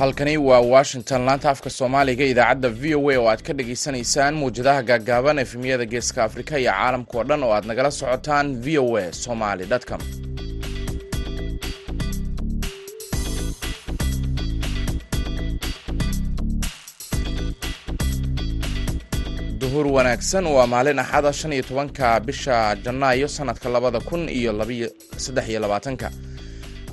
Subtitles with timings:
[0.00, 1.20] halkani waa washington.
[1.26, 6.20] Laanta afka soomaaliga idaacadda v o a oo aad ka dhagaysanaysaan mawjadaha gaaggaaban efemiyada geeska
[6.28, 10.00] afrika iyo caalamka oo dhan oo aad nagala socotaan v o a somaly com.
[19.60, 24.52] Duhur wanaagsan waa maalin axada shan iyo tobanka bisha janaayo sanadka labada kun iyo
[25.16, 26.08] saddex iyo labaatanka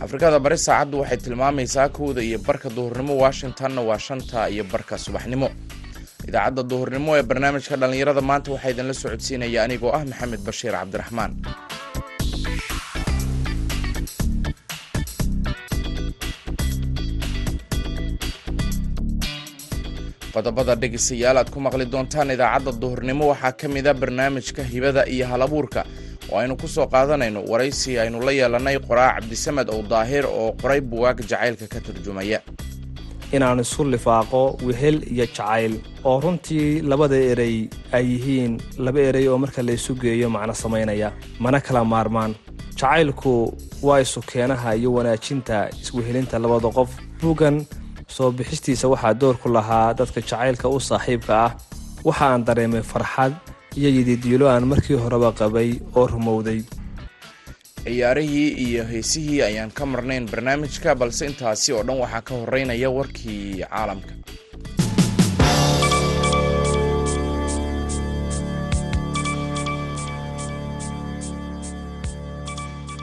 [0.05, 5.47] afrikada bari saacaddu waxay tilmaamaysaa kowda iyo barka duhurnimo washingtonna waa shanta iyo barka subaxnimo.
[6.29, 11.31] Idaacadda duhurnimo ee barnaamijka dhallinyarada maanta waxaa idinla socodsiinaya anigoo ah maxamed bashiir cabdiraxmaan.
[20.33, 25.25] Qodobada dhegeystayaal aad ku maqli doontaan idaacadda duhurnimo waxaa ka mid a barnaamijka hibada iyo
[25.31, 25.81] halabuurka
[26.31, 30.81] oo aynu ku soo qaadanayno waraysi aynu la yeelanay qoraa cabdisamed ow daahir oo qoray
[30.81, 32.39] buwaag jacaylka ka turjumaya.
[33.35, 37.67] Inaan isu lifaaqo wehel iyo jacayl oo runtii labada erey
[37.97, 38.53] ay yihiin
[38.85, 41.09] laba erey oo marka la isu geeyo macno samaynaya.
[41.39, 42.35] Mana kala maarmaan.
[42.79, 43.33] Jacaylku
[43.83, 46.89] waa isu keenaha iyo wanaajinta iswehelinta labada qof.
[47.21, 47.65] Buuggan
[48.07, 51.51] soo bixistiisa waxaa door ku lahaa dadka jacaylka u saaxiibka ah.
[52.07, 53.33] Waxa aan dareemay farxad
[53.77, 56.59] iyo yididiilo aan markii horeba qabay oo rumowday.
[57.83, 63.63] Ciyaarihii iyo heesihii ayaan ka marnayn barnaamijka balse intaasi oo dhan waxaa ka horeynaya warkii
[63.69, 64.11] caalamka.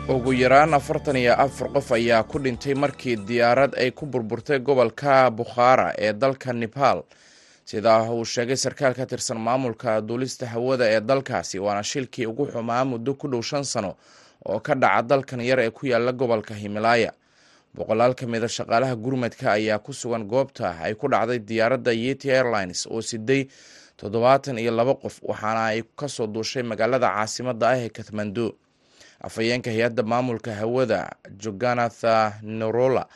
[0.08, 5.30] Ugu yaraan afartan iyo afar qof ayaa ku dhintay markii diyaarad ay ku burburtay gobolka
[5.30, 6.98] bukhaara ee dalka nepal
[7.64, 12.84] sidaa uu sheegay sarkaal ka tirsan maamulka duulista hawada ee dalkaasi waana shilkii ugu xumaa
[12.84, 13.96] muddo ku dhow shan sano
[14.50, 17.12] oo ka dhaca dalkan yar ee ku yaalla gobolka himalaaya
[17.76, 22.86] boqolaal ka mida shaqaalaha gurmadka ayaa ku sugan goobta ay ku dhacday diyaaradda yeti airlines
[22.86, 23.42] oo siday
[23.96, 28.46] toddobaatan iyo laba qof waxaana ay ka soo duushay magaalada caasimada ah ee kathmandu.
[29.26, 31.00] Afhayeenka hay'adda maamulka hawada
[31.42, 33.06] joganatha norola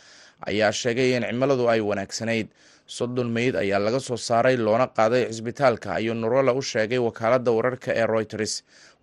[0.49, 2.47] ayaa sheegay in cimiladu ay wanaagsanayd
[2.89, 7.91] soddon meyd ayaa laga soo saaray loona qaaday cisbitaalka ayuu norola u sheegay wakaaladda wararka
[8.01, 8.55] ee royters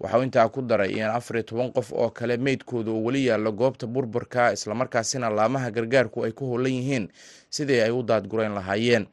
[0.02, 3.52] waxauu intaa ku daray in afar iyo toban qof oo kale meydkooda uu weli yaallo
[3.52, 7.06] goobta burburka islamarkaasina laamaha gargaarku ay ku howlan yihiin
[7.50, 9.06] sidii ay u daadgurayn lahaayeen.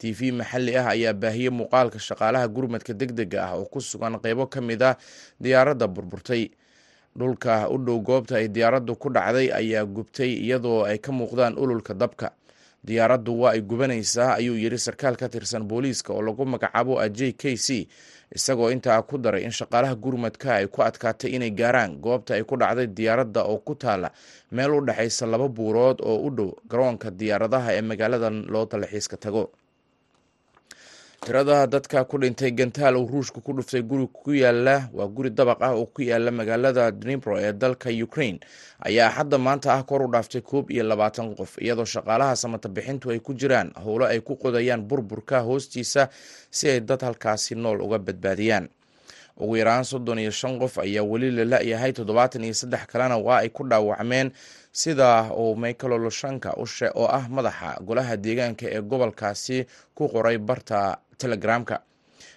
[0.00, 4.14] T v maxalli ah ayaa baahiyey muuqaalka shaqaalaha gurmadka deg dega ah oo ku sugan
[4.22, 4.96] qeybo ka mid a
[5.42, 6.48] diyaaradda burburtay.
[7.18, 11.92] Dhulka u dhow goobta ay diyaaraddu ku dhacday ayaa gubtay iyadoo ay ka muuqdaan ululka
[11.94, 12.30] dabka
[12.86, 17.32] diyaaraddu waa ay gubanaysaa ayuu yidhi sarkaal ka tirsan booliiska oo lagu magacaabo a j
[17.32, 17.88] k c
[18.34, 21.98] isagoo intaa ku daray in shaqaalaha gurmadka ay ku adkaatay inay gaaraan.
[22.00, 24.08] Goobta ay ku dhacday diyaaradda oo ku taala
[24.52, 29.50] meel u dhexaysa laba buurood oo u dhow garoonka diyaaradaha ee magaalada loo dalxiiska tago
[31.20, 35.60] tirada dadka ku dhintay gantaal uu ruushka ku dhuftay guri ku yaalla waa guri dabaq
[35.60, 38.40] ah oo ku yaalla magaalada dnipro ee dalka ukraine.
[38.80, 43.10] Ayaa xadda maanta ah kor u dhaaftay koob iyo labaatan qof iyadoo shaqaalaha samata bixintu
[43.12, 46.08] ay ku jiraan howlo ay ku qodayaan burburka hoostiisa
[46.50, 48.68] si ay dad halkaasi nool uga badbaadiyaan.
[49.40, 53.44] Ugu yaraan soddon iyo shan qof ayaa weli la la-yahay toddobaatan iyo saddex kalena waa
[53.44, 54.32] ay ku dhaawacmeen
[54.72, 60.98] sida uu michael oloshanka ushe oo ah madaxa golaha deegaanka ee gobolkaasi ku qoray barta
[61.18, 61.80] telegramka.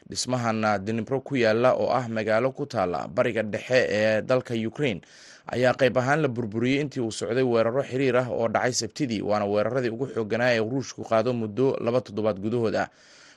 [0.09, 5.01] Dhismahan dinibro ku yaalla oo ah magaalo ku taala bariga dhexe ee dalka ukraine
[5.47, 9.45] ayaa qayb ahaan la burburiyey intii uu socday weeraro xiriir ah oo dhacay sabtidii waana
[9.45, 12.87] weeraradii ugu xooganaa ee ruushku qaado muddo laba toddobaad gudahood ah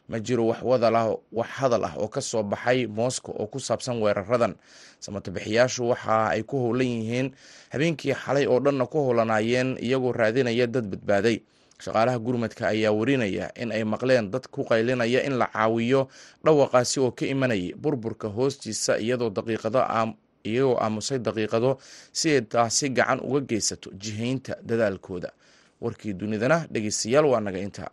[0.08, 0.62] ma jiro wax
[1.58, 4.54] hadal ah oo ka soo baxay moscow oo ku saabsan weeraradan
[5.00, 7.28] samatabixiyaashu waxa ay ku howlan yihiin
[7.72, 11.38] habeenkii xalay oo dhanna ku howlanaayeen iyagoo raadinaya dad badbaaday.
[11.76, 16.08] Shaqaalaha gurmadka ayaa warinaya in ay maqleen dad ku qaylinaya in la caawiyo
[16.44, 19.84] dhawaqaasi oo ka imanayay burburka hoostiisa iyadoo daqiiqado
[20.46, 21.76] iyagoo aamusay daqiiqado
[22.16, 25.30] si ay taasi gacan uga geysato jihaynta dadaalkooda.
[25.80, 27.90] Warkii dunidana dhegeystayaal waa naga intaa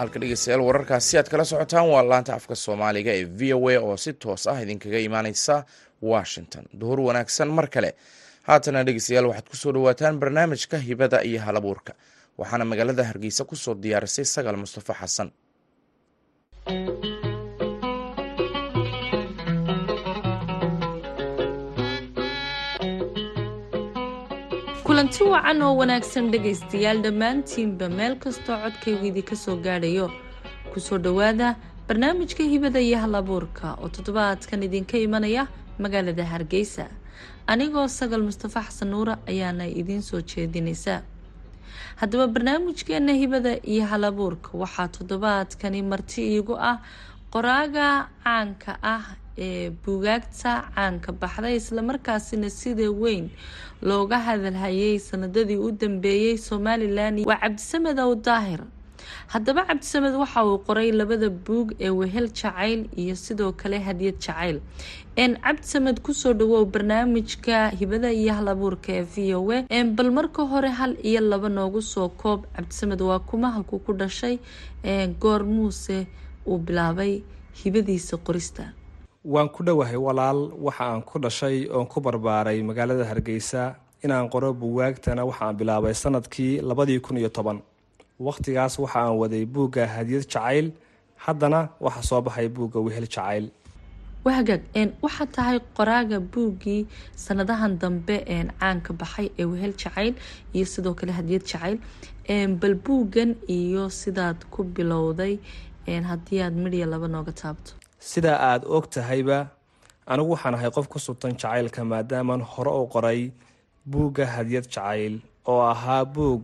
[0.00, 3.96] halka dhegeystayaal wararkaasi aad kala socotaan waa laanta afka soomaaliga ee v o a oo
[4.04, 5.54] si toos ah idinkaga imaaneysa
[6.12, 6.64] washington.
[6.80, 7.90] Duhur wanaagsan mar kale.
[8.48, 11.92] Haatana dhegeystayaal waxaad ku soo dhawaataan barnaamijka hibada iyo halabuurka.
[12.38, 15.28] Waxaana magaalada hargeysa ku soo diyaarisay sagal mustafa xasan
[24.96, 30.08] kulanti wacan oo wanaagsan dhegaystayaal dhammaantiinba meel kastoo codkaygu idinka soo gaadhayo.
[30.72, 31.56] Kusoo dhowaada
[31.88, 35.48] barnaamijka hibada iyo halabuurka oo toddobaadkan idinka imanaya
[35.78, 36.88] magaalada hargeysa.
[37.46, 41.02] Anigoo sagal mustafa xasan nuura ayaana idiin soo jeedinaysa.
[42.00, 46.80] Haddaba barnaamijkeena hibada iyo halabuurka waxaa toddobaadkani marti iigu ah
[47.30, 49.04] qoraaga caanka ah
[49.38, 53.30] ee buugaagta caanka baxday islamarkaasina sida weyn
[53.82, 58.62] looga hadalhayay sanadadii u dambeeyey somalilan waa cabdisamed ow daahir
[59.32, 64.60] haddaba cabdisamed waxa uu qoray labada buug ee wehel jacayl iyo sidoo kale hadiyad jacayl.
[65.16, 65.32] N.
[65.44, 69.84] Cabdisamed ku soo dhawow barnaamijka hibada iyo halabuurka ee v o a.
[69.84, 74.38] Bal marka hore hal iyo laba noogu soo koob cabdisamed waa kuma halku ku dhashay.
[75.20, 76.06] Goor muuse
[76.46, 77.22] uu bilaabay
[77.62, 78.72] hibadiisa qorista
[79.32, 83.62] waan ku dhowahay walaal waxa aan ku dhashay oon ku barbaaray magaalada hargeysa.
[84.04, 87.58] Inaan qoro buwaagtana waxaaan bilaabay sannadkii labadii kun iyo toban.
[88.26, 90.66] Wakhtigaas waxa aan waday buugga hadiyad jacayl.
[91.24, 93.46] Haddana waxa soo baxay buugga wehel jacayl.
[94.24, 94.62] Wahagaag
[95.04, 96.86] waxaa tahay qoraaga buuggii
[97.24, 98.16] sanadahan dambe
[98.60, 100.14] caanka baxay ee wehel jacayl
[100.56, 101.78] iyo sidoo kale hadiyad jacayl.
[102.60, 105.34] Bal buuggan iyo sidaad ku bilowday
[106.10, 107.72] haddii aad midhiya laba nooga taabto
[108.10, 109.38] sidaa aada og tahayba
[110.12, 113.20] anigu waxaan ahay qof ku subtan jacaylka maadaamaan hore u qoray
[113.92, 115.14] buugga hadiyad jacayl
[115.50, 116.42] oo ahaa buug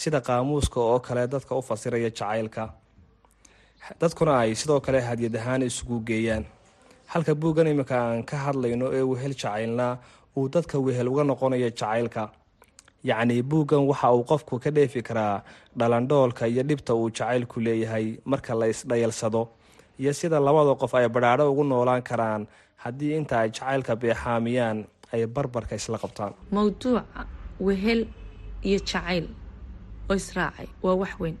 [0.00, 2.64] sida qaamuuska oo kale dadka u fasiraya jacaylka.
[4.00, 6.44] Dadkuna ay sidoo kale hadiyad ahaan isugu geeyaan.
[7.12, 9.86] Halka buuggan iminka aan ka hadlayno ee wehel jacaylna
[10.36, 12.22] uu dadka wehel uga noqonayo jacaylka.
[13.10, 15.42] Yacnii buuggan waxa uu qofku ka dheefi karaa
[15.78, 19.42] dhalandhoolka iyo dhibta uu jacaylku leeyahay marka la isdhayalsado
[20.00, 22.42] iyo sida labada qof ay badhaadho ugu noolaan karaan
[22.82, 24.78] haddii inta ay jacaylka beexaamiyaan
[25.12, 26.32] ay barbarka isla qabtaan.
[26.54, 27.02] Mowduuca
[27.66, 28.00] wehel
[28.68, 29.26] iyo jacayl
[30.10, 31.36] oo israacay waa wax weyn.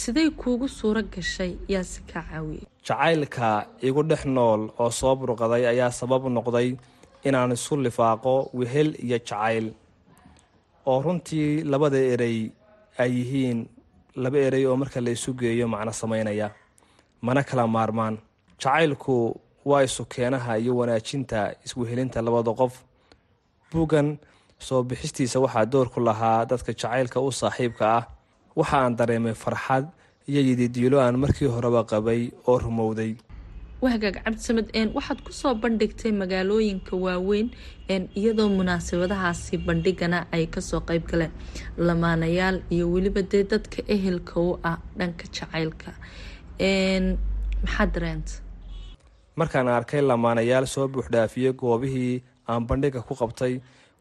[0.00, 3.48] Siday kuugu suuro gashay yaa si kaa caawiyey jacaylka
[3.88, 6.68] igu dhex nool oo soo burqaday ayaa sabab noqday
[7.28, 9.66] inaan isu lifaaqo wehel iyo jacayl
[10.90, 12.38] oo runtii labada erey
[13.02, 13.58] ay yihiin
[14.22, 16.46] laba erey oo marka la isu geeyo macno samaynaya
[17.22, 18.18] mana kala maarmaan.
[18.60, 22.74] Jacaylku waa isu keenaha iyo wanaajinta iswehelinta labada qof.
[23.72, 24.18] Buuggan
[24.58, 28.04] soo bixistiisa waxaa door ku lahaa dadka jacaylka u saaxiibka ah.
[28.56, 29.84] Waxa aan dareemay farxad
[30.28, 33.16] iyo yididiilo aan markii horeba qabay oo rumowday.
[33.80, 37.48] Wahagaag cabdisamed waxaad ku soo bandhigtay magaalooyinka waaweyn
[37.88, 41.32] iyadoo munaasabadahaasi bandhigana ay ka soo qeyb galeen.
[41.78, 45.92] Lamaanayaal iyo weliba dee dadka ehelka u ah dhanka jacaylka
[46.60, 47.94] maxaad
[49.40, 53.54] markaan arkay lamaanayaal soo buuxdhaafiyey goobihii aan bandhiga ku qabtay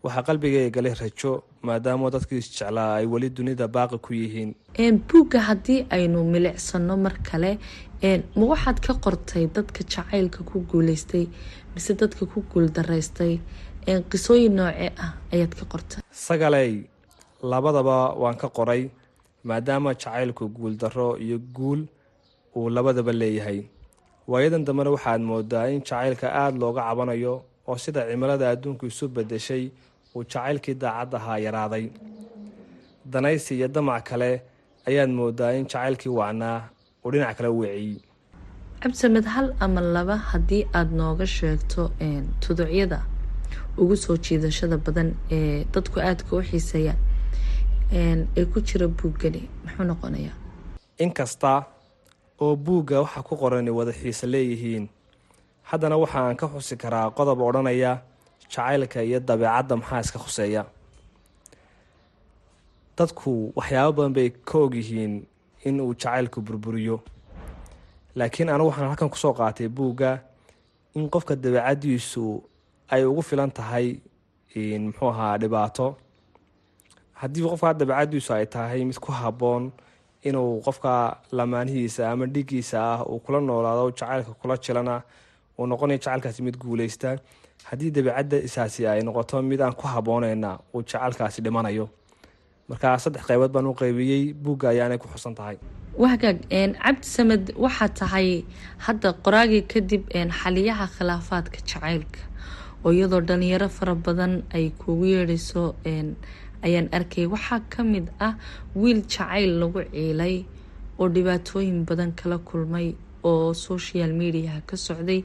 [0.04, 1.32] waxaa qalbigay galay rajo
[1.68, 4.50] maadaama dadkii isjeclaa ay weli dunida baaqi ku yihiin.
[5.10, 7.52] Buugga haddii aynu milicsano mar kale
[8.38, 11.26] ma waxaad ka qortay dadka jacaylka ku guuleystay
[11.76, 13.34] mise dadka ku guuldaraystay
[14.12, 16.02] qisooyin noocee ah ayaad ka qortay?
[16.26, 16.72] Sagaley
[17.52, 18.84] labadaba waan ka qoray
[19.50, 21.82] maadaama jacaylku guuldaro iyo guul
[22.56, 23.60] uu labadaba leeyahay.
[24.28, 27.34] Waayadan dambena waxaad moodaa in jacaylka aada looga cabanayo
[27.68, 29.64] oo sida cimilada adduunku isu bedeshay
[30.16, 31.86] uu jacaylkii daacad ahaa yaraaday.
[33.12, 34.42] Danaysi iyo damac kale
[34.88, 36.70] ayaad moodaa in jacaylkii wacnaa
[37.06, 38.02] uu dhinac kale weeciyey
[38.82, 41.92] cabdisamed hal ama laba haddii aada nooga sheegto
[42.40, 43.00] tuducyada
[43.78, 46.98] ugu soo jiidashada badan ee dadku aadka u xiiseeyaan
[48.38, 50.36] ee ku jira buuggani muxuu noqonayaa?
[51.06, 51.52] Inkasta
[52.42, 54.86] oo buugga waxa ku qorani wada xiise leeyihiin.
[55.70, 57.92] Haddana waxaan ka xusi karaa qodob odhanaya
[58.52, 60.64] jacaylka iyo dabeecadda maxaa iska khuseeya?
[62.98, 65.14] Dadku waxyaabo badan bay ka ogyihiin
[65.68, 66.98] in uu jacaylku burburiyo.
[68.16, 70.12] Laakiin anigu waxaan halkan ku soo qaatay buugga
[70.96, 72.26] in qofka dabeecaddiisu
[72.94, 73.88] ay ugu filan tahay
[74.84, 75.88] muxuu ahaa dhibaato.
[77.20, 79.72] Haddii qofka dabeecaddiisu ay tahay mid ku habboon
[80.24, 84.96] inuu qofka lamaanihiisa ama dhigiisa ah uu kula noolaado jacaylka kula jilana
[85.60, 87.18] uu noqonaya jacaylkaasi mid guuleysta
[87.70, 91.90] haddii dabeecadda isaasi ay noqoto mid aan ku habbooneyna uu jacaylkaasi dhimanayo.
[92.70, 95.58] Markaa saddex qaybood baan u qaybiyey buugga ayaanay ku xusan tahay.
[95.98, 98.46] Wahagaag cabdi samed waxaa tahay
[98.86, 100.04] hadda qoraagii kadib
[100.42, 102.20] xaliyaha khilaafaadka jacaylka
[102.86, 105.64] oo iyadoo dhalinyaro fara badan ay kugu yeedhayso
[106.66, 107.26] ayaan arkay.
[107.34, 108.34] Waxaa ka mid ah
[108.76, 110.36] wiil jacayl lagu ciilay
[111.00, 112.88] oo dhibaatooyin badan kala kulmay
[113.24, 115.22] oo social mediaha ka socday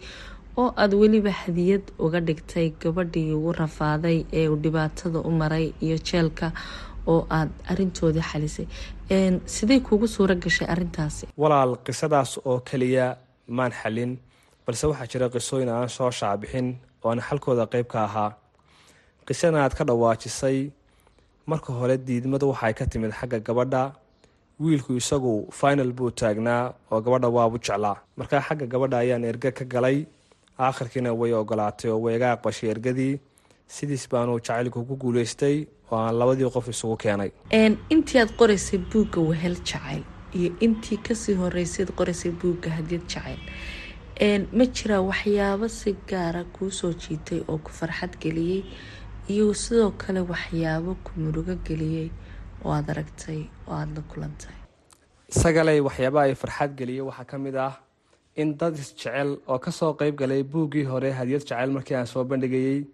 [0.57, 5.97] oo aada weliba hadiyad uga dhigtay gabadhii ugu rafaaday ee uu dhibaatada u maray iyo
[6.09, 6.53] jeelka
[7.13, 8.67] oo aada arintoodii xalisay.
[9.55, 13.07] Sidey kuugu suuro gashay arintaasi walaal qisadaas oo keliya
[13.57, 14.13] maan xalin
[14.67, 16.69] balse waxaa jira qisooyin aan soo shaacbixin
[17.03, 18.31] oo aan xalkooda qeyb ka ahaa.
[19.27, 20.59] Qisana aad ka dhawaajisay
[21.47, 23.83] marka hore diidmadu waxay ka timid xagga gabadha.
[24.61, 27.97] Wiilku isagu final buu taagnaa oo gabadha waabu jeclaa.
[28.19, 30.07] Markaa xagga gabadha ayaan erge ka galay.
[30.59, 33.19] Aakhirkiina way ogolaatay oo way iga aqbashay ergadii.
[33.75, 37.31] Sidiis baanu jacaylku ku guuleystay oo aan labadii qof isugu keenay.
[37.95, 40.03] Intii aad qoraysay buugga wehel jacayl
[40.39, 43.41] iyo intii ka sii horeysayd qoraysay buugga hadiyad jacayl.
[44.57, 48.63] Ma jiraa waxyaabo si gaara kuu soo jiitay oo ku farxad geliyey
[49.33, 52.09] iyo sidoo kale waxyaabo ku murugo geliyey
[52.65, 54.57] oo aada aragtay oo aada la kulantay.
[55.41, 57.75] Sagaley waxyaabaha ay farxad geliyey waxaa ka mid ah
[58.37, 62.25] in dad isjecel oo ka soo qeyb galay buuggii hore hadiyad jacayl markii aan soo
[62.31, 62.85] bandhigayey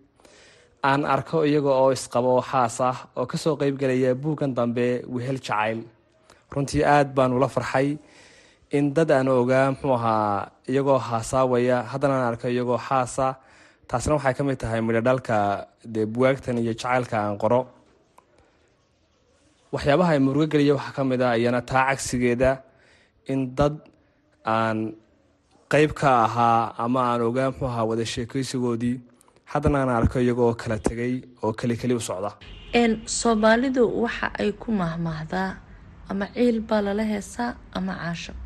[0.90, 5.02] aan arko iyaga oo isqabo oo xaas ah oo ka soo qeyb galaya buuggan dambe
[5.14, 5.80] wehel jacayl.
[6.52, 7.98] Runtii aada baan ula farxay
[8.76, 13.26] in dad aan ogaa muxuu ahaa iyagoo haasaawaya haddana aan arko iyagoo xaasa
[13.90, 15.36] taasna waxay ka mid tahay midhodhalka
[15.94, 17.60] dee buwaagtan iyo jacaylka aan qoro.
[19.74, 22.50] Waxyaabaha ay murugo geliya waxaa ka mid ah iyana taa cagsigeeda
[23.32, 23.74] in dad
[24.54, 24.78] aan
[25.72, 28.96] qeyb ka ahaa ama aan ogaa muxuu ahaa wada sheekaysigoodii
[29.52, 32.30] haddana aan arko iyaga oo kala tegay oo keli keli u socda.
[33.20, 35.50] Soomaalidu waxa ay ku mahmaahdaa
[36.10, 38.38] ama ciil baa lala heesaa ama caashaq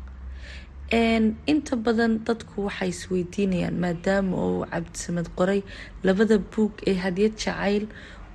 [0.91, 5.61] inta badan dadku waxay isweydiinayaan maadaama uu cabdisamed qoray
[6.03, 7.87] labada buug ee hadiyad jacayl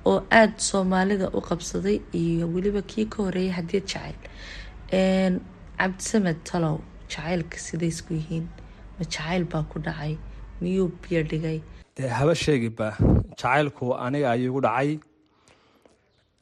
[0.05, 5.39] oo aada soomaalida u qabsaday iyo weliba kii ka horeeyay hadiyad jacayl.
[5.79, 6.75] Cabdisamed talow
[7.09, 8.45] jacaylka siday isku yihiin
[8.99, 10.17] ma jacayl baa ku dhacay
[10.61, 11.61] miyuu biyo dhigay?
[12.17, 12.97] Haba sheegiba
[13.29, 14.99] jacaylku aniga ayuu gu dhacay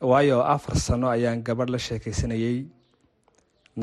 [0.02, 2.66] waayo afar sano ayaan gabadh la sheekaysanayey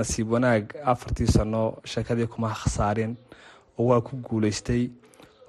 [0.01, 1.63] nasiib wanaag afartii sano
[1.93, 3.13] sheekadii kuma khasaarin.
[3.79, 4.83] Oo waa ku guuleystay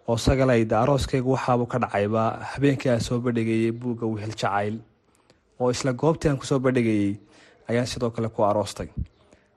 [0.08, 4.76] oo sagalayda arooskaygu waxaabuu ka dhacayba habeenkii aan soo bandhigayey buugga wehel jacayl.
[5.60, 7.14] Oo isla goobtii aan ku soo bandhigayey
[7.70, 8.90] ayaan sidoo kale ku aroostay.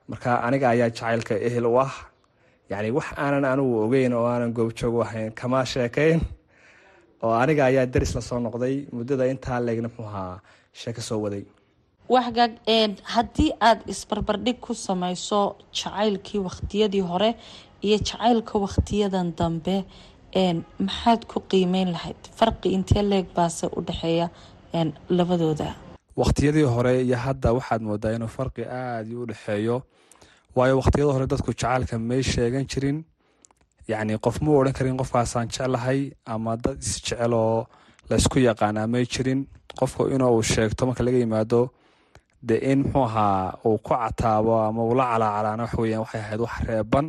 [0.08, 1.92] Marka aniga ayaa jacaylka ehel u ah.
[2.70, 6.20] Yacni wax aanan anigu ogeyn oo aanan goobjoogu ahayn kama sheekayn.
[7.22, 10.40] Oo aniga ayaa daris la soo noqday muddada intaa leegna muxuu ahaa
[10.80, 11.44] sheeko soo waday
[12.18, 17.36] haddii aada isbarbardhig ku sameyso jacaylkii wakhtiyadii hore
[17.82, 19.84] iyo jacaylka wakhtiyadan dambe
[20.78, 22.16] maxaad ku qiimeyn lahayd?
[22.38, 24.28] Farqi intee leeg baase u dhexeeya
[25.08, 25.74] labadooda?
[26.16, 29.82] Wakhtiyadii hore iyo hadda waxaad moodaa inuu farqi aada u dhexeeyo
[30.56, 33.04] waayo wakhtiyada hore dadku jacaylka may sheegan jirin.
[33.88, 37.66] Yacni qof muu odhan karin qofkaasaan jeclahay ama dad isjecel oo
[38.10, 39.46] laysku yaqaanaa may jirin.
[39.78, 41.70] Qofku inuu sheegto marka laga yimaado
[42.48, 46.54] dee in muxuu ahaa uu ku cataabo ama uu la calaacalaana wax waxay ahayd wax
[46.68, 47.06] reeban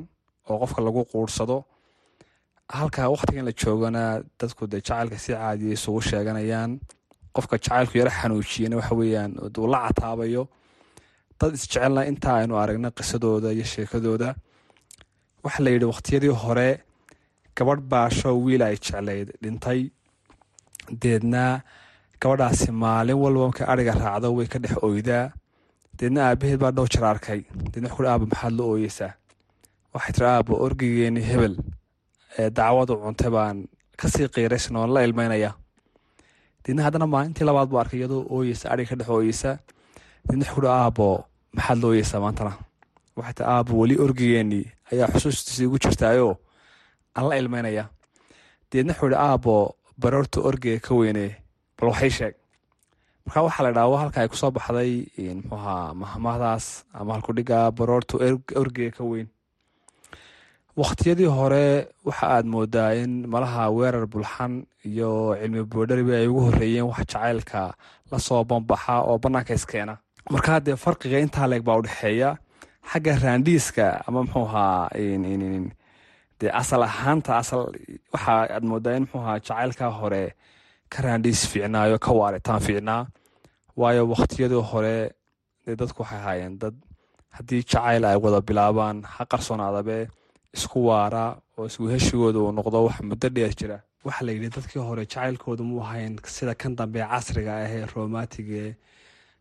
[0.50, 1.58] oo qofka lagu quursado.
[2.78, 4.04] Halka wakhtigan la joogana
[4.40, 6.72] dadku dee jacaylka si caadiya isugu sheeganayaan.
[7.36, 8.96] Qofka jacaylku yaro xanuujiyana waxa
[9.74, 10.44] la cataabayo.
[11.40, 14.30] Dad isjecelna intaa aynu aragna qisadooda iyo sheekadooda.
[15.44, 16.70] Waxaa la yidhi wakhtiyadii hore
[17.56, 19.80] gabadh baasho wiil ay jeclayd dhintay.
[21.02, 21.44] Deedna
[22.22, 25.32] gabadhaasi maalin walba markay ariga raacdo way ka dhex oydaa
[25.98, 27.42] deedna aabaheed baa dhow jar arkay.
[27.72, 29.12] Deedna wuxuu aaba maxaad la ooyeysaa?
[29.94, 31.56] Waxay tiri aaba orgigeeni hebel.
[32.38, 33.58] Ee dacwadu cuntay baan
[34.00, 35.52] ka sii qiiraysan la ilmeynaya
[36.64, 39.58] deedna haddana maalintii labaad buu arkay iyadoo ooyeysa ariga ka dhex ooyeysa.
[40.28, 41.26] Deedna wuxuu ui aabo
[41.58, 42.54] maxaad la ooyeysaa maantana?
[43.18, 46.36] Waxay tiri aabo weli orgigeenii ayaa xusuustiisa igu jirtaayoo
[47.18, 47.86] aan la ilmeynaya
[48.72, 51.26] deedna wuxuu ihi aabo baroorta orgiga ka weyne
[51.82, 52.34] bal waxay sheeg.
[53.26, 54.92] Markaa waxaa la dhaha halka ay ku soo baxday
[55.38, 58.16] muxuu ahaa mahmahdaas ama halkudhiga baroorta
[58.62, 59.28] orgiga ka weyn.
[60.80, 61.66] Wakhtiyadii hore
[62.08, 64.54] waxa aad moodaa in malaha weerar bulxan
[64.90, 67.62] iyo cilmi boodhariba ay ugu horreeyeen wax jacaylka
[68.12, 69.96] la soo bambaxa oo bannaanka iskeena
[70.34, 72.30] markaa dee farqiga intaa leeg baa udhexeeya
[72.92, 74.90] xagga raandhiiska ama muxuu ahaa
[76.40, 77.62] dee asal ahaanta asal
[78.14, 80.24] waxa aad moodaa in muxuu ahaa jacaylka hore
[80.92, 83.04] ka raandhiis fiicnaayo ka waaritaan fiicnaa.
[83.80, 84.96] Waayo wakhtiyadii hore
[85.66, 86.76] dee dadku waxay ahaayeen dad
[87.38, 89.98] haddii jacayl ay wada bilaabaan ha qarsoonaadabe
[90.58, 91.24] isku waara
[91.58, 93.78] oo isweheshigooda uu noqdo wax muddo dheer jira.
[94.06, 98.76] Waxaa la yidhi dadkii hore jacaylkooda mu ahayn sida kan dambe casriga ah ee romantigae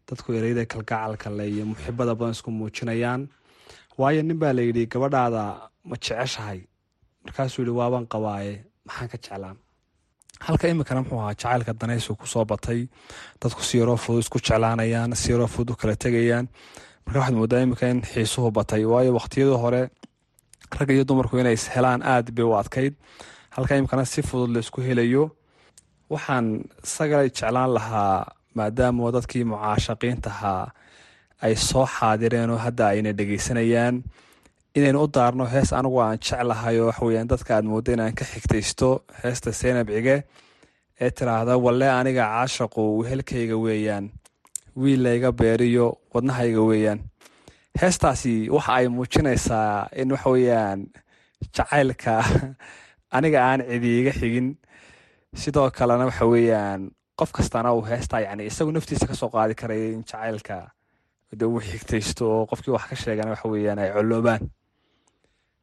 [0.09, 3.23] dadku ereyada kalgacalka le iyo muxibada badan isku muujinayaan.
[3.99, 5.43] Waayo nin baa layidhi gabadhaada
[5.89, 6.61] ma jeceshahay.
[7.25, 8.53] Markaasuu yihi waaban qabaaye
[8.87, 9.57] maxaan ka jeclaan
[10.47, 12.81] halka iminkana muxuu ahaa jacaylka danaysu ku soo batay.
[13.41, 16.47] Dadku si yaroo fudud isku jeclaanayaan si yaroo u kala tegayaan.
[17.05, 19.83] Marka waxaad moodaa iminka in xiisuhu batay waayo wakhtiyadii hore
[20.79, 22.95] rag iyo dumarku inay ishelaan aad bay u adkayd.
[23.57, 25.25] Halka imikana si fudud laysku helayo.
[26.13, 26.47] Waxaan
[26.95, 28.15] sagalay jeclaan lahaa
[28.57, 30.65] maadaama dadkii mucaashaqiintahaa
[31.45, 33.97] ay soo xaadireen oo hadda ayna dhegeysanayaan
[34.77, 38.89] inaynu u daarno hees anigu aan jeclahay oo waxaweyaan dadka aad mooda inaan ka xigtaysto
[39.25, 40.17] heesta seynab cige
[41.01, 44.07] ee tiraahda walle aniga caashaqu wehelkayga weeyaan
[44.77, 47.01] wiil layga beeriyo wadnahayga weeyaan.
[47.81, 50.87] Heestaasi waxa ay muujinaysaa in waxaweyaan
[51.57, 52.15] jacaylka
[53.17, 54.49] aniga aan cidi iga xigin.
[55.35, 59.93] Sidoo kalena waxa weeyaan qof kastana uu heestaa yani isagu naftiisa ka soo qaadi karay
[59.93, 60.57] in jacaylka
[61.39, 64.51] de uu xigtaysto oo qofkii wax ka sheegana waxa weeyaan ay colloobaan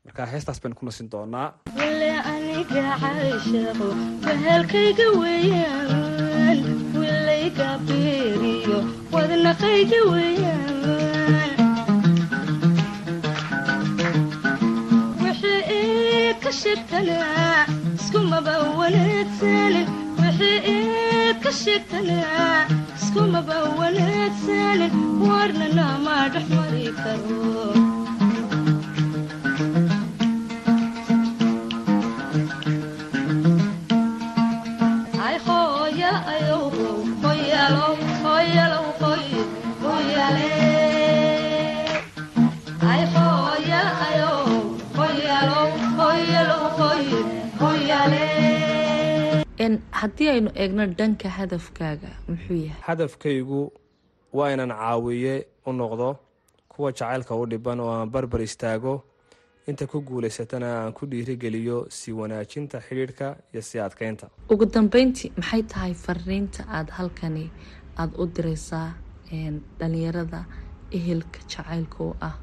[0.07, 1.47] marka heestaas baynu ku nasin doonaa.
[1.77, 3.87] Wale aniga caashaqo
[4.25, 6.59] wehelkayga weeyaan.
[6.99, 8.77] Wilayga beeriyo
[9.13, 11.51] wadnaqayga weeyaan.
[15.21, 17.65] Wixii ii ka sheegtanaa
[17.99, 19.87] iskumaba wanaagsanin
[20.21, 24.93] wixii ii ka sheegtanaa iskumaba wanaagsanin
[25.27, 27.41] warnana ma dhex mari karo
[50.01, 52.81] haddii aynu eegno dhanka hadafkaaga muxuu yahay?
[52.87, 53.61] Hadafkaygu
[54.37, 55.35] waa inaan caawiye
[55.67, 56.09] u noqdo
[56.71, 58.93] kuwa jacaylka u dhiban oo aan barbar istaago
[59.69, 65.63] inta ku guulaysatana aan ku dhiirigeliyo si wanaajinta xidhiidhka iyo si adkeynta ugu dambeyntii maxay
[65.71, 67.45] tahay fariinta aada halkani
[68.01, 68.89] aada u direysaa
[69.79, 70.45] dhalinyarada
[70.91, 72.33] ehelka jacaylka u ah?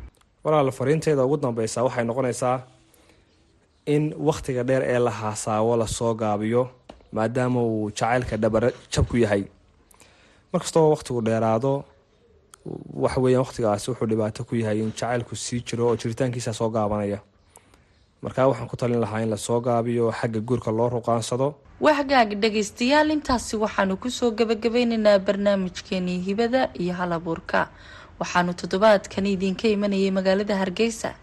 [0.44, 2.58] Walaal fariinteeda ugu dambeysa waxay noqonaysaa
[3.94, 6.62] in wakhtiga dheer ee la haasaawo la soo gaabiyo
[7.16, 9.44] maadaama uu jacaylka dhabara jabku yahay.
[10.52, 11.84] Markastoo wakhtigu dheeraado
[13.04, 17.18] waxa weeyaan wakhtigaasi wuxuu dhibaato ku yahay in jacaylku sii jiro oo jiritaankiisa soo gaabanaya.
[18.22, 21.54] Markaa waxaan ku talin lahaa in la soo gaabiyo xagga guurka loo ruqaansado.
[21.80, 27.68] Waxgaaga dhagaystayaal intaasi waxaanu ku soo gabagabeyneynaa barnaamijkeenii hibada iyo hal abuurka
[28.20, 31.14] waxaanu toddobaadkan idinka imanayay magaalada hargeysa.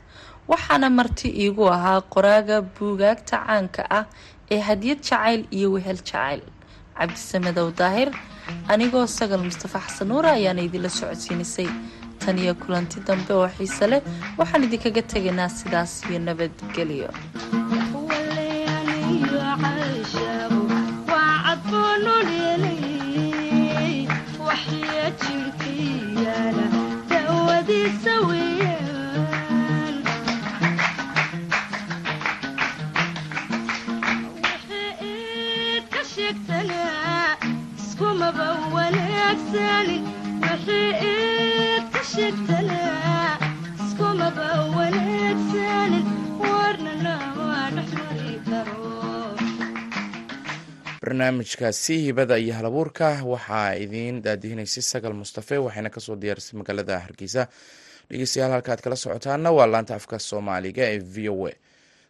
[0.47, 4.05] Waxaana marti iigu ahaa qoraaga buugaagta caanka ah
[4.53, 6.41] ee hadiyad jacayl iyo wehel jacayl.
[6.97, 8.09] Cabdisamedow daahir
[8.73, 11.69] anigoo sagal mustafa xasan nuure ayaana idinla socodsiinisay.
[12.21, 14.01] Tan iyo kulanti dambe oo xiise leh
[14.39, 17.09] waxaan idinkaga tegaynaa sidaas iyo nabadgelyo
[51.01, 57.47] barnaamijkaasi hibada iyo halabuurka waxaa idiin daadihinaysay sagal mustafe waxayna ka soo diyaarisay magaalada hargeysa
[58.09, 61.51] dhegeystayaal halka aad kala socotaana waa laanta afka soomaaliga ee v o a.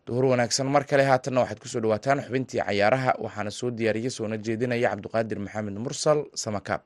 [0.08, 4.38] duhur wanaagsan mar kale haatanna waxaad ku soo dhawaataan xubintii cayaaraha waxaana soo diyaariya soona
[4.38, 6.82] jeedinaya cabdiqaadir maxamed mursal samakaab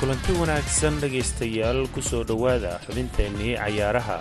[0.00, 4.18] kulanti wanaagsan dhegaystayaal ku soo dhowaada xubinteennii cayaaraha.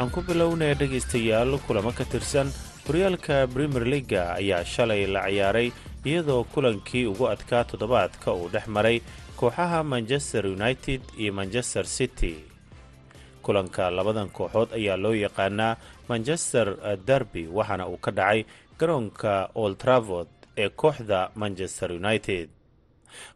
[0.00, 2.48] Aan ku bilownaya dhegaystayaal kulamo ka tirsan
[2.88, 5.68] horyaalka premier leaga ayaa shalay la ciyaaray
[6.04, 9.00] iyadoo kulankii ugu adkaa toddobaadka uu dhex maray
[9.36, 12.34] kooxaha manchester united iyo manchester city.
[13.44, 15.76] Kulanka labadan kooxood ayaa loo yaqaanaa
[16.08, 18.44] manchester derby waxaana uu ka dhacay
[18.80, 22.48] garoonka old travord ee kooxda manchester united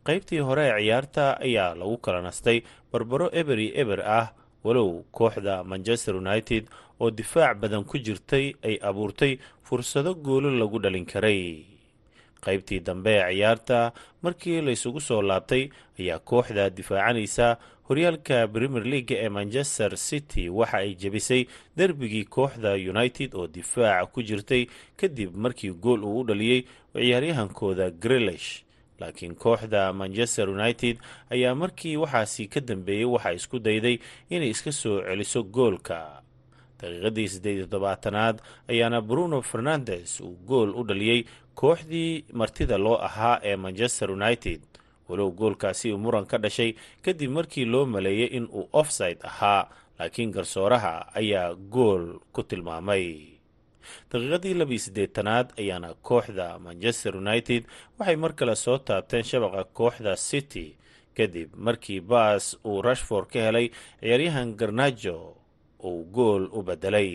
[0.04, 4.32] qaybtii hore ee ciyaarta ayaa lagu kala nastay barbaro eberi eber ah
[4.64, 6.68] walow kooxda manchester united
[7.00, 11.64] oo difaac badan ku jirtay ay abuurtay fursado goolo lagu dhalin karay.
[12.44, 17.56] Qaybtii dambe ee ciyaarta markii laysugu soo laabtay ayaa kooxda difaacanaysa
[17.88, 20.48] horyaalka premier leaga ee manchester city.
[20.48, 26.24] Waxa ay jebisay derbigii kooxda united oo difaaca ku jirtay kadib markii gool uu u
[26.24, 28.63] dhaliyey ciyaaryahankooda grelish
[29.00, 30.96] laakiin kooxda manchester united
[31.30, 33.98] ayaa markii waxaasi ka dambeeyey waxaa isku dayday
[34.30, 36.22] inay iska soo celiso goolka.
[36.80, 38.36] Daqiiqadii siddeed iyo tobaatanaad
[38.68, 44.60] ayaana bruno fernandes uu gool u dhaliyey kooxdii martida loo ahaa ee manchester united.
[45.08, 50.30] Walow goolkaasi uu muran ka dhashay kadib markii loo maleeyay in uu offside ahaa laakiin
[50.32, 53.33] garsooraha ayaa gool ku tilmaamay
[54.10, 57.62] daqiiqadii labiyo siddeetanaad ayaana kooxda manchester united
[57.98, 60.66] waxay mar kale soo taabteen shabaqa kooxda city.
[61.16, 63.66] Kadib markii baas uu rashford ka helay
[64.00, 65.18] ciyaaryahan garnajo
[65.88, 67.10] uu gool u bedelay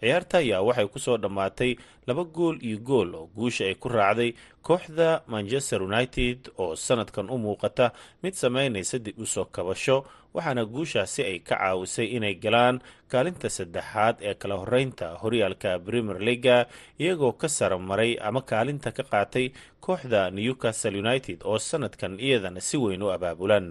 [0.00, 1.72] ciyaarta ayaa waxay ku soo dhammaatay
[2.06, 4.30] laba gool iyo gool oo guusha ay ku raacday
[4.62, 11.20] kooxda manchester united oo sanadkan u muuqata mid sameynaysa dib u soo kabasho waxaana guushaasi
[11.30, 12.76] ay ka caawisay inay galaan
[13.12, 16.66] kaalinta saddexaad ee kala horeynta horyaalka premier leaga
[17.00, 19.46] iyagoo ka sara maray ama kaalinta ka qaatay
[19.80, 23.66] kooxda newcastle united oo sanadkan iyadana si weyn u abaabulan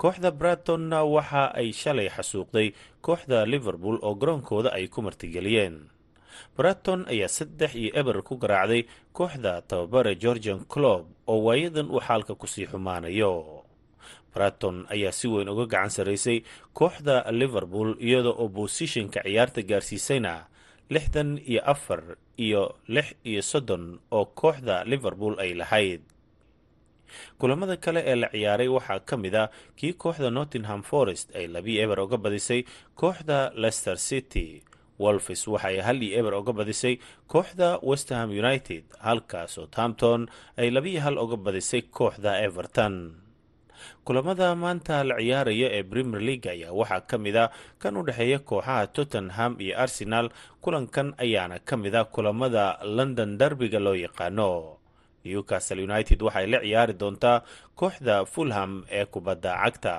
[0.00, 2.68] kooxda bratonna waxa ay shalay xasuuqday
[3.06, 5.76] kooxda liverpool oo garoonkooda ay ku martigeliyeen.
[6.56, 8.82] Braton ayaa saddex iyo eber ku garaacday
[9.12, 13.64] kooxda tababare georgian clob oo waayadan uu xaalka ku sii xumaanayo.
[14.34, 16.38] Braton ayaa si weyn uga gacan sarraysay
[16.78, 20.46] kooxda liverpool iyadoo oo bosishinka ciyaarta gaarsiisayna
[20.94, 22.02] lixdan iyo afar
[22.38, 26.02] iyo lix iyo soddon oo kooxda liverpool ay lahayd
[27.38, 31.78] kulamada kale ee la ciyaaray waxaa ka mid a kii kooxda nottingham forest ay labii
[31.84, 32.64] eber uga badisay
[33.00, 34.62] kooxda leicester city.
[34.98, 36.98] Wolfis waxay hal iyo eber uga badisay
[37.32, 40.26] kooxda westham united halka southampton
[40.58, 43.14] ay labiyo hal uga badisay kooxda everton.
[44.04, 47.46] Kulamada maanta la ciyaaraya ee premier league ayaa waxaa ka mid a
[47.78, 50.26] kan u dhexeeya kooxaha tottenham iyo arsenal.
[50.60, 54.77] Kulankan ayaana ka mid a kulamada london derbiga loo yaqaano
[55.30, 57.38] newcastle united waxay la ciyaari doontaa
[57.80, 59.96] kooxda fulham ee kubadda cagta.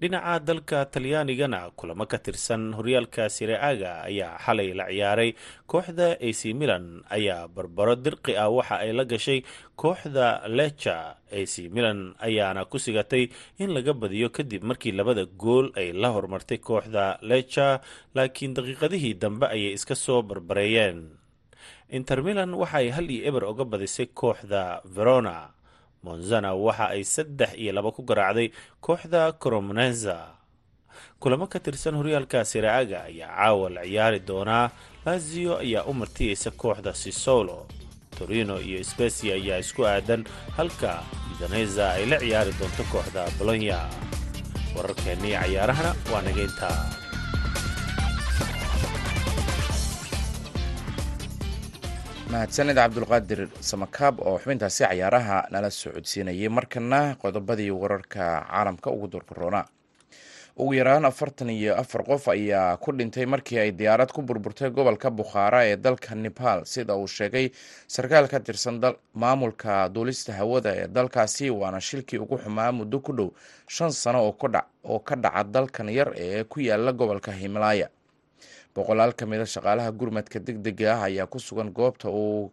[0.00, 5.30] Dhinaca dalka talyaanigana kulamo ka tirsan horyaalka sireaga ayaa xalay la ciyaaray.
[5.70, 9.42] Kooxda ac milan ayaa barbaro dirqi ah waxa ay la gashay
[9.76, 10.96] kooxda lecha
[11.40, 13.24] ac milan ayaana ku sigatay
[13.58, 17.82] in laga badiyo kadib markii labada gool ay la hormartay kooxda lecha
[18.16, 21.17] laakiin daqiiqadihii dambe ayay iska soo barbareeyeen
[21.90, 25.50] inter milan waxa ay hal iyo eber uga badisay kooxda verona.
[26.04, 30.34] Monzana waxa ay saddex iyo laba ku garaacday kooxda cromonenza
[31.20, 34.70] kulamo ka tirsan horyaalka siraaga ayaa caawa la ciyaari doonaa.
[35.06, 37.66] Lazio ayaa u martiyeysa kooxda sisolo
[38.18, 40.24] torino iyo specia ayaa isku aadan
[40.56, 41.02] halka
[41.34, 43.78] udaneza ay la ciyaari doonto kooxda bolonya
[44.76, 46.68] wararkeennii cayaarahana waa nageynta
[52.32, 59.62] mahadsanid cabdulqaadir samakaab oo xubintaasi cayaaraha nala socodsiinayay markana qodobadii wararka caalamka ugu durkaroona
[60.60, 65.10] ugu yaraan afartan iyo afar qof ayaa ku dhintay markii ay diyaarad ku burburtay gobolka
[65.10, 67.50] bukhaara ee dalka nepal sida uu sheegay
[67.86, 68.76] sarkaal ka tirsan
[69.14, 73.28] maamulka duulista hawada ee dalkaasi waana shilkii ugu xumaa muddo ku dhow
[73.68, 77.88] shan sano oo ka dhaca dalkan yar ee ku yaalla gobolka himalaya
[78.78, 82.50] boqolaal ka mid a shaqaalaha gurmadka deg dega ah ayaa ku sugan goobta uu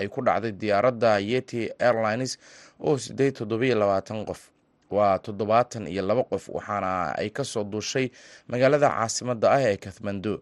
[0.00, 2.32] ay ku dhacday diyaaradda yeti airlines
[2.86, 4.42] oo sideed toddobiyo labaatan qof.
[4.96, 8.06] Waa toddobaatan iyo laba qof waxaana ay ka soo duushay
[8.50, 10.34] magaalada caasimada ah ee kathmando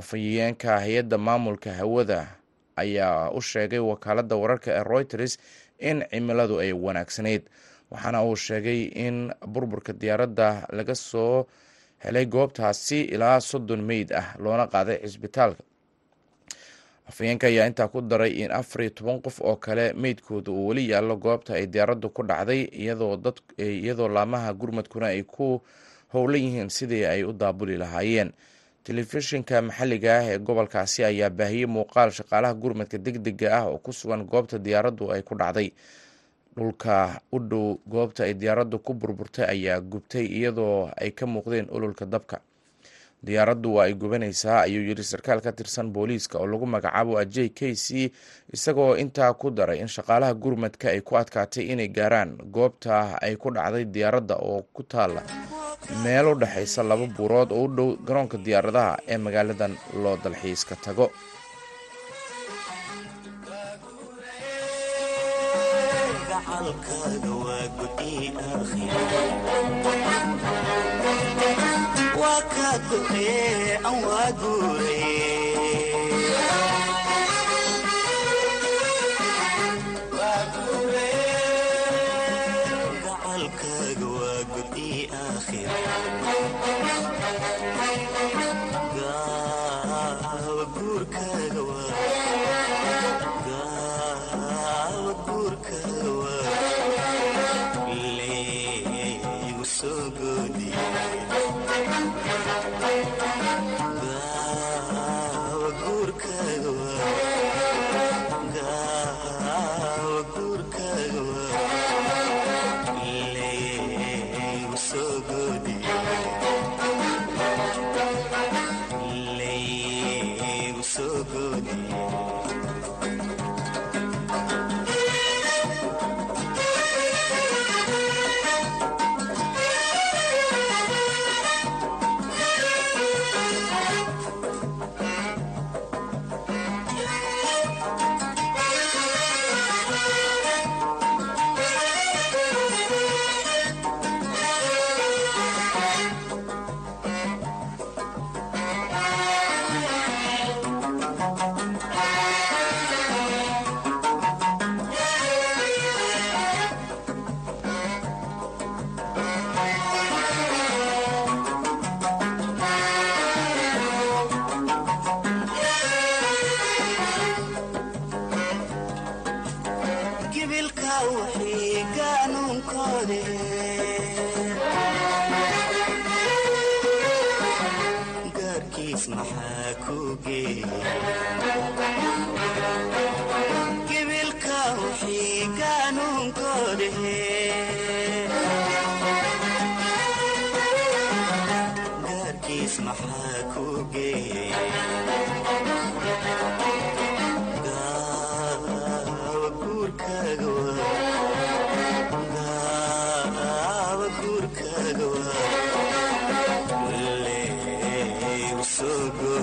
[0.00, 2.20] afhayeenka hay'adda maamulka hawada
[2.76, 5.38] ayaa u sheegay wakaalada wararka ee reuters
[5.88, 7.42] in cimiladu ay wanaagsanayd
[7.90, 9.16] waxaana uu sheegay in
[9.54, 11.46] burburka diyaaradda laga soo
[12.04, 15.62] helay goobtaasi ilaa soddon meyd ah loona qaaday cisbitaalka.
[17.08, 20.90] Afhayeenka ayaa intaa ku daray in afar iyo toban qof oo kale meydkooda uu weli
[20.92, 22.68] yaallo goobta ay diyaaraddu ku dhacday
[23.64, 25.62] iyadoo laamaha gurmadkuna ay ku
[26.12, 28.32] howlan yihiin sidii ay u daabuli lahaayeen.
[28.84, 33.92] Telefishinka maxalliga ah ee gobolkaasi ayaa baahiyey muuqaal shaqaalaha gurmadka deg dega ah oo ku
[33.92, 35.72] sugan goobta diyaaraddu ay ku dhacday
[36.58, 42.04] dhulka u dhow goobta ay diyaaraddu ku burburtay ayaa gubtay iyadoo ay ka muuqdeen ololka
[42.06, 42.38] dabka.
[43.18, 47.74] Diyaaraddu waa ay gubanaysaa ayuu yidhi sarkaal ka tirsan booliiska oo lagu magacaabo ajey k
[47.74, 47.86] c
[48.54, 53.50] isagoo intaa ku daray in shaqaalaha gurmadka ay ku adkaatay inay gaaraan goobta ay ku
[53.50, 55.22] dhacday diyaaradda oo ku taalla
[56.06, 61.10] meel u dhexaysa laba buurood oo u dhow garoonka diyaaradaha ee magaaladan loo dalxiiska tago
[66.60, 67.28] maalkaaga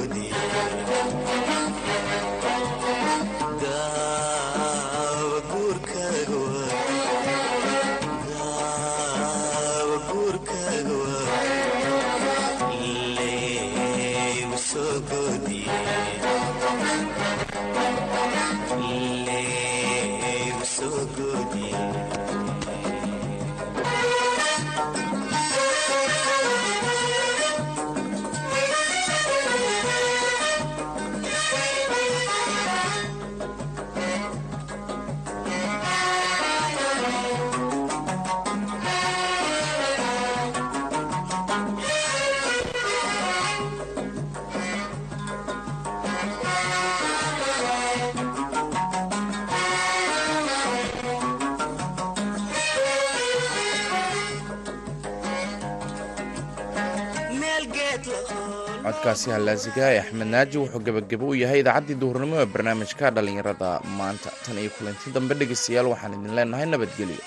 [0.04, 1.05] 你。
[58.86, 64.30] Codkaasi hallaasiga ee axmed naaji wuxuu gebagebo u yahay idaacaddii duhurnimo ee barnaamijka dhallinyarada maanta.
[64.46, 67.22] Tan iyo kulanti dambe dhegaystayaal waxaan idin leenahay nabadgelyo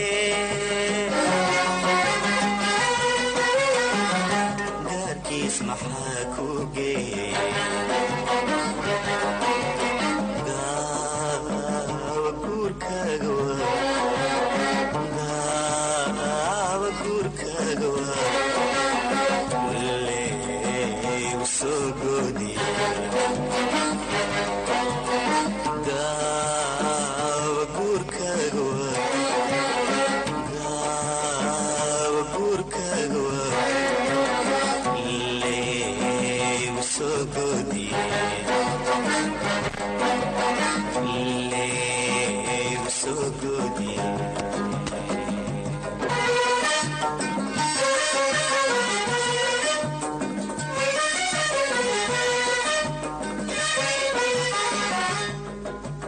[0.00, 0.49] Yeah.